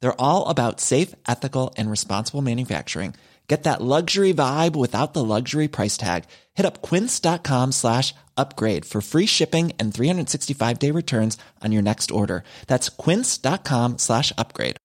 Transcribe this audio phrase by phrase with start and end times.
[0.00, 3.14] They're all about safe, ethical, and responsible manufacturing.
[3.50, 6.26] Get that luxury vibe without the luxury price tag.
[6.54, 12.12] Hit up quince.com slash upgrade for free shipping and 365 day returns on your next
[12.12, 12.44] order.
[12.68, 14.76] That's quince.com slash upgrade.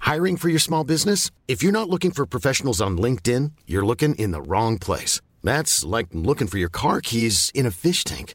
[0.00, 1.30] Hiring for your small business?
[1.48, 5.20] If you're not looking for professionals on LinkedIn, you're looking in the wrong place.
[5.42, 8.34] That's like looking for your car keys in a fish tank.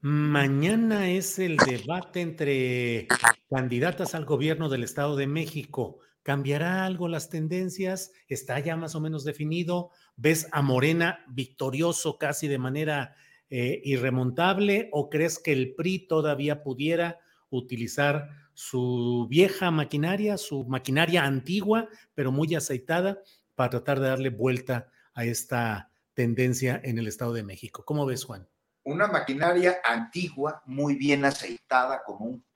[0.00, 3.08] mañana es el debate entre
[3.48, 5.98] candidatas al gobierno del Estado de México.
[6.22, 8.12] ¿Cambiará algo las tendencias?
[8.28, 9.90] ¿Está ya más o menos definido?
[10.16, 13.14] ¿Ves a Morena victorioso casi de manera
[13.48, 21.24] eh, irremontable o crees que el PRI todavía pudiera utilizar su vieja maquinaria, su maquinaria
[21.24, 23.22] antigua, pero muy aceitada,
[23.54, 27.84] para tratar de darle vuelta a esta tendencia en el Estado de México?
[27.84, 28.48] ¿Cómo ves, Juan?
[28.86, 32.46] Una maquinaria antigua, muy bien aceitada, como un,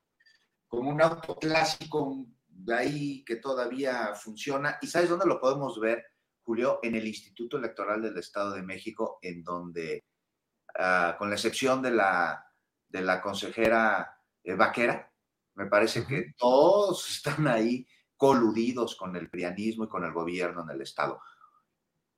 [0.69, 4.79] como un auto clásico, de ahí que todavía funciona.
[4.81, 6.05] ¿Y sabes dónde lo podemos ver,
[6.45, 6.79] Julio?
[6.85, 10.05] En el Instituto Electoral del Estado de México, en donde,
[10.79, 12.47] uh, con la excepción de la,
[12.89, 15.13] de la consejera eh, Vaquera,
[15.57, 17.85] me parece que todos están ahí
[18.17, 21.21] coludidos con el prianismo y con el gobierno en el Estado.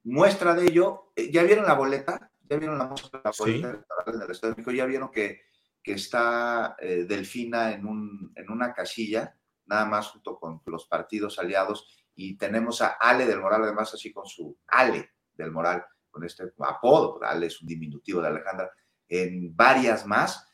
[0.05, 2.32] Muestra de ello, eh, ¿ya vieron la boleta?
[2.53, 3.51] ¿Ya vieron la, la boleta sí.
[3.51, 4.73] electoral del Estado de México?
[4.73, 5.41] ¿Ya vieron que,
[5.83, 9.37] que está eh, Delfina en, un, en una casilla?
[9.67, 14.13] nada más junto con los partidos aliados, y tenemos a Ale del Moral, además así
[14.13, 18.71] con su Ale del Moral, con este apodo, Ale es un diminutivo de Alejandra,
[19.09, 20.47] en varias más,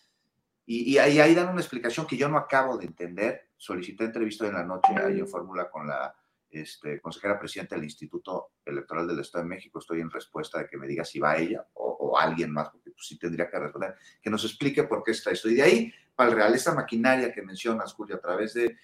[0.65, 4.47] y, y ahí, ahí, dan una explicación que yo no acabo de entender, solicité entrevista
[4.47, 6.15] en la noche ahí en Fórmula con la
[6.51, 10.77] este, consejera presidenta del Instituto Electoral del Estado de México, estoy en respuesta de que
[10.77, 14.31] me diga si va ella o, alguien más, porque pues, sí tendría que responder, que
[14.31, 17.43] nos explique por qué está esto, y de ahí, para el real, esta maquinaria que
[17.43, 18.77] mencionas, Julio, a través de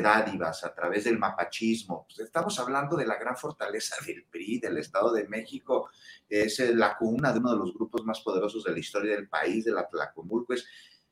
[0.00, 2.06] dádivas, a través del mapachismo.
[2.06, 5.90] Pues estamos hablando de la gran fortaleza del PRI, del Estado de México,
[6.28, 9.64] es la cuna de uno de los grupos más poderosos de la historia del país,
[9.64, 10.54] de la Tlacomulco.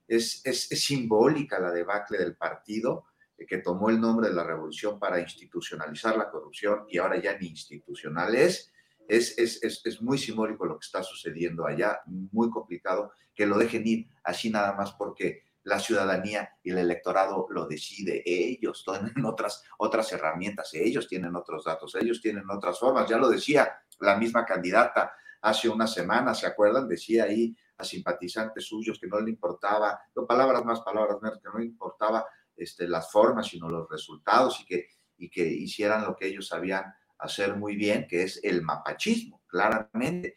[0.07, 3.08] Es, simbólica la debacle del partido eh,
[3.47, 7.49] que tomó el nombre de la revolución para institucionalizar la corrupción y ahora ya ni
[7.49, 8.73] institucional es.
[9.07, 13.57] Es, es, es, es, muy simbólico lo que está sucediendo allá, muy complicado que lo
[13.57, 18.23] dejen ir así nada más porque la ciudadanía y el electorado lo decide.
[18.25, 23.09] Ellos tienen otras, otras herramientas, ellos tienen otros datos, ellos tienen otras formas.
[23.09, 25.13] Ya lo decía la misma candidata
[25.43, 26.89] hace una semana, ¿se acuerdan?
[26.89, 31.49] Decía ahí a simpatizantes suyos que no le importaba, no, palabras más, palabras menos, que
[31.49, 32.27] no le importaba
[32.59, 36.85] este, las formas, sino los resultados y que, y que hicieran lo que ellos sabían
[37.19, 40.37] hacer muy bien, que es el mapachismo, claramente.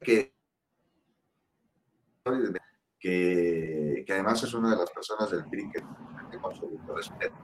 [0.00, 0.32] Que
[3.02, 5.80] que, que, además es una de las personas del PRI que,
[6.30, 7.34] que con absoluto respeto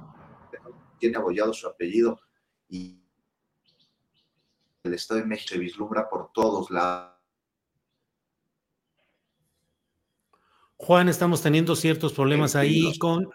[0.98, 2.20] tiene abollado su apellido
[2.68, 3.02] y
[4.84, 7.16] el Estado de México se vislumbra por todos lados.
[10.76, 13.28] Juan, estamos teniendo ciertos problemas ahí con...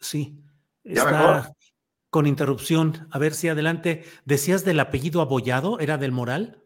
[0.00, 0.42] Sí,
[0.84, 1.54] está
[2.10, 3.08] con interrupción.
[3.10, 4.04] A ver si adelante.
[4.24, 5.78] ¿Decías del apellido abollado?
[5.78, 6.56] ¿Era del Moral?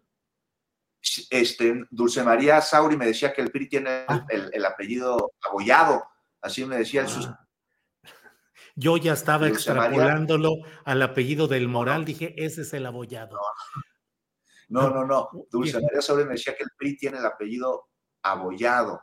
[1.31, 4.25] este, Dulce María Sauri me decía que el PRI tiene ah.
[4.31, 6.03] el, el, apellido abollado,
[6.41, 7.47] así me decía el ah.
[8.75, 10.83] Yo ya estaba Dulce extrapolándolo María.
[10.87, 13.39] al apellido del Moral, dije, ese es el abollado.
[14.69, 15.47] No, no, no, no.
[15.51, 17.91] Dulce María Sauri me decía que el PRI tiene el apellido
[18.23, 19.03] abollado.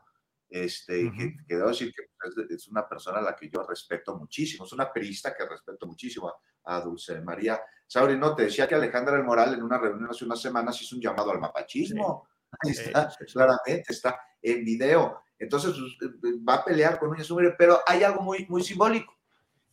[0.53, 1.17] Este, uh -huh.
[1.17, 4.73] que, que, debo decir que es una persona a la que yo respeto muchísimo, es
[4.73, 7.59] una perista que respeto muchísimo a, a Dulce María
[7.91, 10.95] Sauri, no, te decía que Alejandra del Moral en una reunión hace unas semanas hizo
[10.95, 12.25] un llamado al mapachismo.
[12.25, 12.57] Sí.
[12.61, 15.21] Ahí está, sí, sí, claramente, está en video.
[15.37, 19.13] Entonces pues, va a pelear con un Sumere, pero hay algo muy, muy simbólico.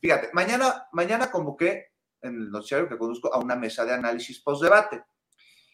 [0.01, 5.05] Fíjate, mañana, mañana convoqué en el noticiario que conduzco a una mesa de análisis post-debate.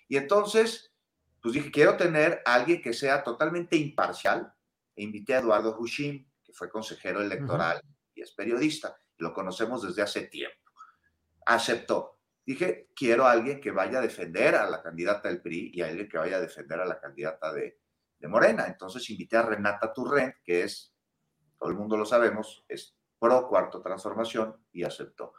[0.06, 0.93] Y entonces,
[1.41, 4.53] pues dije, quiero tener a alguien que sea totalmente imparcial.
[4.96, 7.81] E invité a Eduardo Hushim, que fue consejero electoral
[8.14, 8.96] y es periodista.
[9.19, 10.70] Lo conocemos desde hace tiempo.
[11.46, 12.19] Aceptó.
[12.46, 15.87] Dije, quiero a alguien que vaya a defender a la candidata del PRI y a
[15.87, 17.79] alguien que vaya a defender a la candidata de,
[18.19, 18.67] de Morena.
[18.67, 20.94] Entonces invité a Renata Turrent, que es,
[21.58, 25.32] todo el mundo lo sabemos, es pro cuarto transformación y aceptó.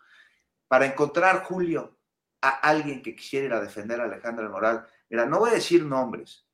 [0.68, 2.00] Para encontrar, Julio,
[2.42, 6.44] a alguien que quisiera defender a Alejandra Moral, mira, no voy a decir nombres,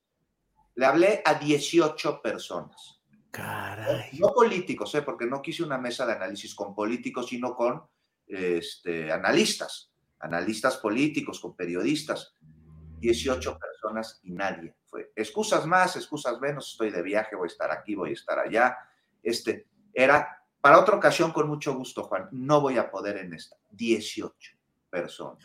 [0.82, 3.00] le hablé a 18 personas.
[3.30, 4.18] Caray.
[4.18, 5.04] No políticos, ¿eh?
[5.04, 7.84] porque no quise una mesa de análisis con políticos, sino con
[8.26, 12.36] este, analistas, analistas políticos, con periodistas.
[12.98, 15.12] 18 personas y nadie fue.
[15.16, 18.76] Excusas más, excusas menos, estoy de viaje, voy a estar aquí, voy a estar allá.
[19.22, 22.28] Este, era para otra ocasión con mucho gusto, Juan.
[22.32, 23.56] No voy a poder en esta.
[23.70, 24.58] 18
[24.90, 25.44] personas.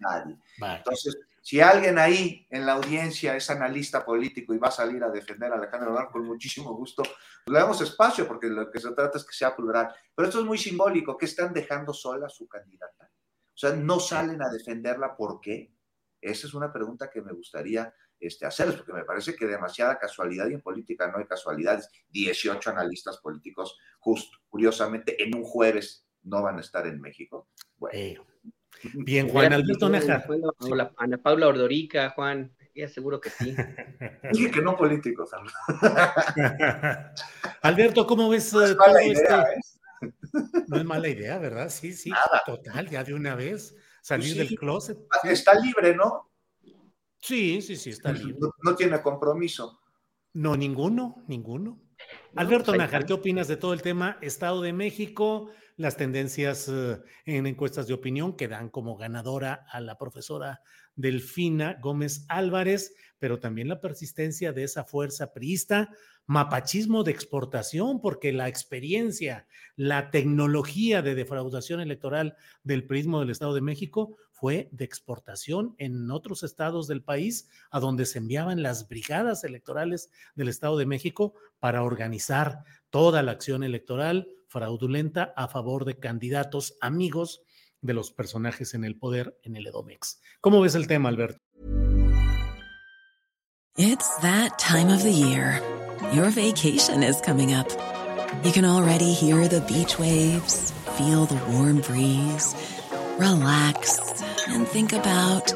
[0.00, 0.38] Nadie.
[0.58, 5.10] Entonces, si alguien ahí en la audiencia es analista político y va a salir a
[5.10, 8.92] defender a Alejandro Morán con muchísimo gusto, pues le damos espacio porque lo que se
[8.92, 9.94] trata es que sea plural.
[10.14, 13.10] Pero esto es muy simbólico, que están dejando sola a su candidata.
[13.54, 15.74] O sea, no salen a defenderla, ¿por qué?
[16.20, 20.48] Esa es una pregunta que me gustaría este, hacerles, porque me parece que demasiada casualidad
[20.48, 21.88] y en política no hay casualidades.
[22.10, 27.48] 18 analistas políticos, justo, curiosamente, en un jueves no van a estar en México.
[27.78, 28.26] Bueno.
[28.94, 30.26] Bien, Juan Alberto Najar.
[30.96, 33.54] Ana Paula Ordorica, Juan, ya seguro que sí.
[34.32, 35.30] Dije que no políticos.
[37.62, 40.12] Alberto, ¿cómo ves no es eh, mala idea, ¿eh?
[40.68, 41.68] No es mala idea, ¿verdad?
[41.68, 42.10] Sí, sí,
[42.46, 44.98] total, ya de una vez salir pues del closet.
[45.24, 46.30] Está libre, ¿no?
[47.18, 48.36] Sí, sí, sí, está libre.
[48.62, 49.80] No, tiene compromiso.
[50.32, 51.82] No, ninguno, ninguno.
[52.34, 55.50] Alberto Najar, ¿qué opinas de todo el tema Estado de México?
[55.80, 60.60] Las tendencias eh, en encuestas de opinión que dan como ganadora a la profesora
[60.94, 65.88] Delfina Gómez Álvarez, pero también la persistencia de esa fuerza priista,
[66.26, 73.54] mapachismo de exportación, porque la experiencia, la tecnología de defraudación electoral del prismo del Estado
[73.54, 78.86] de México fue de exportación en otros estados del país, a donde se enviaban las
[78.86, 85.84] brigadas electorales del Estado de México para organizar toda la acción electoral fraudulenta a favor
[85.84, 87.40] de candidatos amigos
[87.80, 90.20] de los personajes en el poder en el Edomex.
[90.40, 91.38] ¿Cómo ves el tema, Alberto?
[93.76, 95.62] It's that time of the year.
[96.12, 97.68] Your vacation is coming up.
[98.42, 102.54] You can already hear the beach waves, feel the warm breeze,
[103.18, 105.54] relax and think about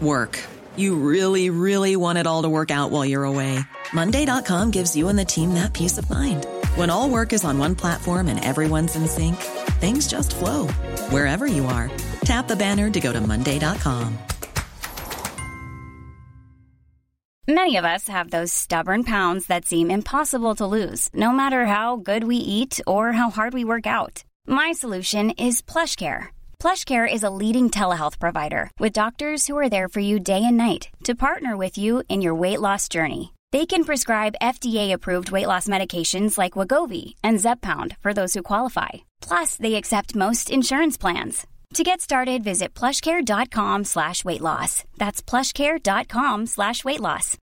[0.00, 0.38] work.
[0.76, 3.60] You really, really want it all to work out while you're away.
[3.92, 6.46] Monday.com gives you and the team that peace of mind.
[6.78, 9.34] When all work is on one platform and everyone's in sync,
[9.80, 10.68] things just flow
[11.10, 11.90] wherever you are.
[12.20, 14.16] Tap the banner to go to Monday.com.
[17.48, 21.96] Many of us have those stubborn pounds that seem impossible to lose, no matter how
[21.96, 24.22] good we eat or how hard we work out.
[24.46, 26.28] My solution is plush PlushCare.
[26.60, 30.56] PlushCare is a leading telehealth provider with doctors who are there for you day and
[30.56, 33.32] night to partner with you in your weight loss journey.
[33.50, 39.08] They can prescribe FDA-approved weight loss medications like Wagovi and Zepbound for those who qualify.
[39.22, 41.46] Plus, they accept most insurance plans.
[41.74, 44.84] To get started, visit plushcare.com slash weight loss.
[44.98, 47.38] That's plushcare.com slash weight loss.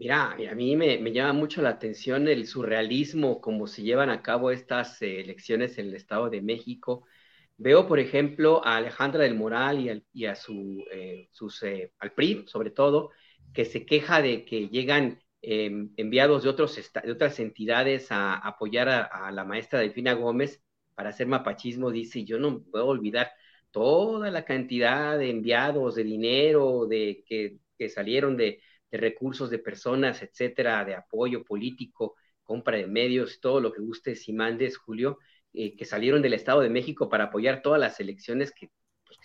[0.00, 4.22] Mira, a mí me, me, llama mucho la atención el surrealismo, cómo se llevan a
[4.22, 7.04] cabo estas eh, elecciones en el Estado de México.
[7.60, 12.44] Veo, por ejemplo, a Alejandra del Moral y, a su, eh, sus, eh, al PRI,
[12.46, 13.10] sobre todo,
[13.52, 18.88] que se queja de que llegan em, enviados de, otros de otras entidades a, apoyar
[18.88, 20.62] a, la maestra Delfina Gómez
[20.94, 21.90] para hacer mapachismo.
[21.90, 23.32] Dice, yo no puedo olvidar
[23.72, 28.60] toda la cantidad de enviados, de dinero, de que, salieron de,
[28.90, 34.28] de recursos de personas, etcétera, de apoyo político, compra de medios, todo lo que gustes
[34.28, 35.18] y mandes, Julio
[35.52, 38.70] eh, que salieron del Estado de México para apoyar todas las elecciones que,
[39.06, 39.18] pues,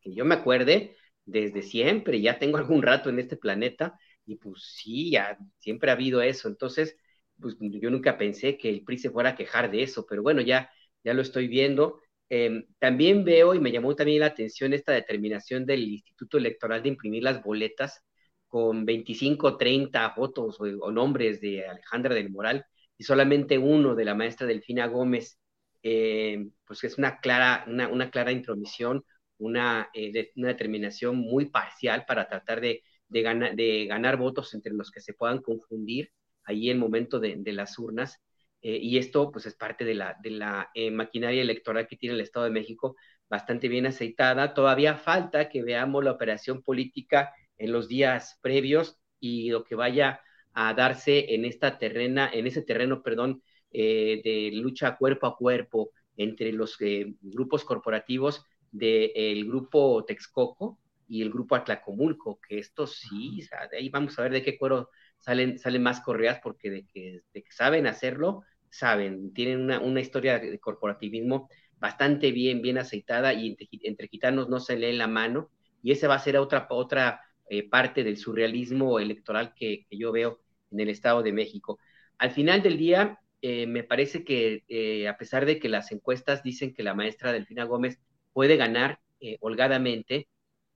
[0.00, 4.62] que yo me acuerde desde siempre, ya tengo algún rato en este planeta y pues
[4.76, 6.48] sí, ya siempre ha habido eso.
[6.48, 6.96] Entonces,
[7.40, 10.40] pues yo nunca pensé que el PRI se fuera a quejar de eso, pero bueno,
[10.40, 10.70] ya,
[11.02, 12.00] ya lo estoy viendo.
[12.28, 16.88] Em, también veo y me llamó también la atención esta determinación del Instituto Electoral de
[16.90, 18.02] imprimir las boletas
[18.48, 22.64] con 25, 30 fotos o, o nombres de Alejandra del Moral
[22.96, 25.38] y solamente uno de la maestra Delfina Gómez
[25.84, 29.04] eh, pues es una clara, una, clara intromisión,
[29.38, 35.00] una, eh, una, determinación muy parcial para tratar de, de, ganar votos entre los que
[35.00, 36.10] se puedan confundir
[36.44, 38.18] ahí en momento de, las urnas.
[38.62, 42.22] Eh, y esto pues es parte de la, de la maquinaria electoral que tiene el
[42.22, 42.96] Estado de México
[43.28, 44.54] bastante bien aceitada.
[44.54, 50.20] Todavía falta que veamos la operación política en los días previos y lo que vaya
[50.54, 53.42] a darse en esta terrena, en ese terreno, perdón,
[53.74, 61.20] eh, de lucha cuerpo a cuerpo entre los eh, grupos corporativos del grupo Texcoco y
[61.20, 64.88] el grupo Atlacomulco, que esto sí, de ahí vamos a ver de qué cuero
[65.18, 70.00] salen, salen más correas, porque de que, de que saben hacerlo, saben, tienen una, una
[70.00, 75.50] historia de corporativismo bastante bien, bien aceitada y entre, gitanos no se lee la mano
[75.82, 80.40] y esa va a ser otra, otra eh, parte del surrealismo electoral que, yo veo
[80.70, 81.78] en el Estado de México.
[82.16, 86.42] Al final del día, eh, me parece que eh, a pesar de que las encuestas
[86.42, 88.00] dicen que la maestra Delfina Gómez
[88.32, 89.00] puede ganar
[89.40, 90.28] holgadamente,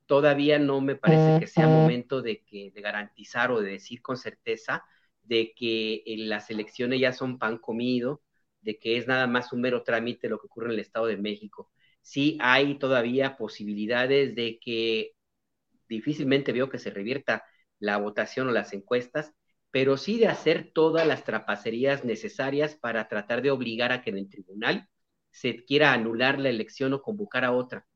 [0.06, 4.16] todavía no me parece que sea momento de, que, de garantizar o de decir con
[4.16, 4.84] certeza
[5.22, 8.22] de que las elecciones ya son pan comido,
[8.62, 11.18] de que es nada más un mero trámite lo que ocurre en el Estado de
[11.18, 11.70] México.
[12.00, 15.12] Sí hay todavía posibilidades de que
[15.88, 17.44] difícilmente veo que se revierta
[17.78, 19.34] la votación o las encuestas,
[19.78, 24.18] pero sí de hacer todas las trapacerías necesarias para tratar de obligar a que en
[24.18, 24.88] el tribunal
[25.30, 27.86] se quiera anular la elección o convocar a otra,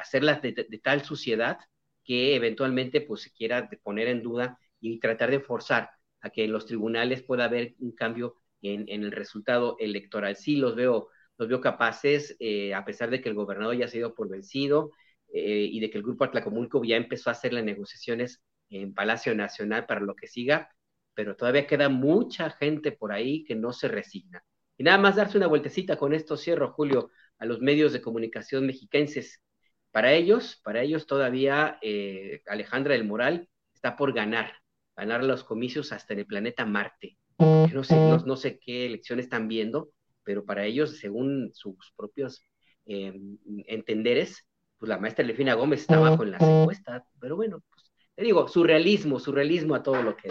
[0.00, 1.58] hacerla de, tal suciedad
[2.04, 5.90] que eventualmente pues se quiera poner en duda y tratar de forzar
[6.22, 10.36] a que en los tribunales pueda haber un cambio en, el resultado electoral.
[10.36, 13.98] Sí, los veo, los veo capaces, eh, a pesar de que el gobernador ya se
[13.98, 14.90] dio por vencido
[15.34, 19.34] eh, y de que el grupo Atlacomulco ya empezó a hacer las negociaciones en Palacio
[19.34, 20.70] Nacional para lo que siga,
[21.16, 24.44] pero todavía queda mucha gente por ahí que no se resigna.
[24.78, 28.66] Y nada más darse una vueltecita con esto, cierro, Julio, a los medios de comunicación
[28.66, 29.42] mexiquenses.
[29.90, 34.52] Para ellos, para ellos todavía eh, Alejandra del Moral está por ganar,
[34.94, 37.94] ganar los comicios hasta en el planeta Marte no sé,
[38.24, 39.90] no, sé qué elecciones están viendo,
[40.22, 42.42] pero para ellos, según sus propios
[42.86, 44.46] em, entenderes,
[44.78, 49.18] pues la maestra Lefina Gómez está bajo en las encuestas, pero bueno, pues, digo, surrealismo,
[49.18, 50.28] surrealismo a todo lo que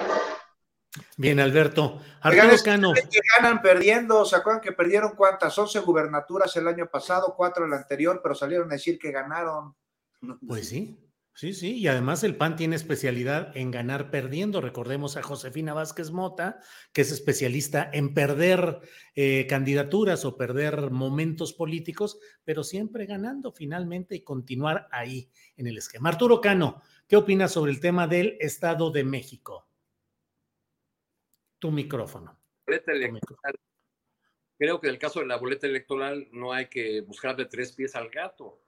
[1.18, 2.02] Bien, Alberto.
[2.22, 2.94] Arturo Cano.
[2.94, 5.58] Que ganan perdiendo, ¿se acuerdan que perdieron cuántas?
[5.58, 9.76] 11 gubernaturas el año pasado, cuatro el anterior, pero salieron a decir que ganaron.
[10.48, 11.06] Pues sí,
[11.38, 14.62] Sí, sí, y además el PAN tiene especialidad en ganar perdiendo.
[14.62, 16.60] Recordemos a Josefina Vázquez Mota,
[16.94, 18.80] que es especialista en perder
[19.16, 25.78] eh, candidaturas o perder momentos políticos, pero siempre ganando finalmente y continuar ahí en el
[25.78, 26.08] esquema.
[26.08, 29.68] Arturo Cano, ¿qué opinas sobre el tema del Estado de México?
[31.60, 32.38] Tu micrófono.
[34.58, 37.74] Creo que en el caso de la boleta electoral no hay que buscar de tres
[37.74, 38.60] pies al gato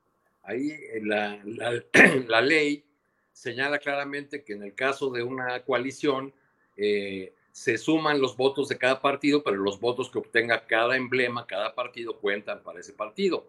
[0.47, 1.39] Ahí eh, la,
[2.27, 2.85] la, ley
[3.33, 6.33] señala claramente que en el caso de una coalición
[6.77, 11.45] eh, se suman los votos de cada partido, pero los votos que obtenga cada emblema,
[11.45, 13.45] cada partido cuentan para ese partido.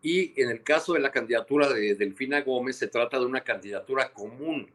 [0.00, 4.12] Y en el caso de la candidatura de Delfina Gómez, se trata de una candidatura
[4.12, 4.70] común.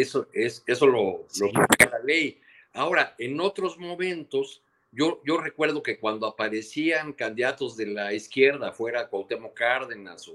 [0.00, 2.40] Eso, es, eso lo, lo la ley.
[2.72, 4.62] Ahora, en otros momentos,
[4.92, 10.30] yo, recuerdo que cuando aparecían candidatos de la izquierda, fuera Cuauhtémoc Cárdenas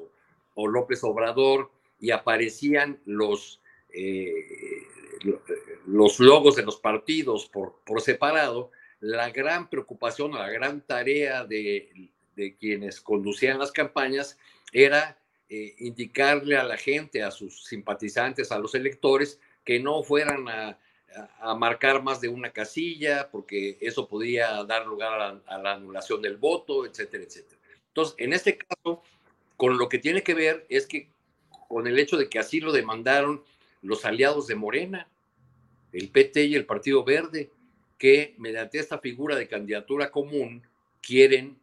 [0.56, 3.62] o, López Obrador, y aparecían los,
[3.94, 4.48] eh,
[5.86, 11.44] los logos de los partidos por, por separado, la gran preocupación o la gran tarea
[11.46, 12.10] de,
[12.60, 14.38] quienes conducían las campañas
[14.72, 15.18] era
[15.50, 20.78] eh, indicarle a la gente, a sus simpatizantes, a los electores, que no fueran a,
[21.40, 26.38] a marcar más de una casilla, porque eso podía dar lugar a la, anulación del
[26.38, 27.60] voto, etcétera, etcétera.
[27.88, 29.02] Entonces, en este caso,
[29.58, 31.10] con lo que tiene que ver es que
[31.68, 33.44] con el hecho de que así lo demandaron
[33.82, 35.08] los aliados de Morena,
[35.92, 37.50] el PT y el Partido Verde,
[37.98, 40.66] que mediante esta figura de candidatura común
[41.02, 41.58] quieren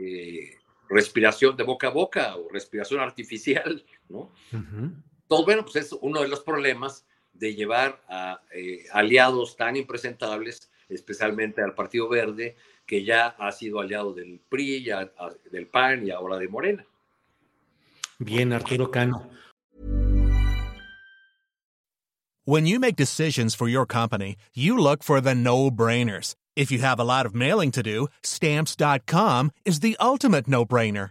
[0.00, 0.56] eh,
[0.88, 4.32] respiración de boca a boca o respiración artificial, ¿no?
[4.52, 7.06] Entonces, bueno, pues es uno de los problemas
[7.38, 13.80] de llevar a eh, aliados tan impresentables, especialmente al Partido Verde, que ya ha sido
[13.80, 15.10] aliado del PRI, ya,
[15.50, 16.86] del PAN y ahora de Morena.
[18.18, 19.30] Bien, Arturo Cano.
[22.44, 26.36] When you make decisions for your company, you look for the no-brainers.
[26.54, 31.10] If you have a lot of mailing to do, stamps.com is the ultimate no-brainer.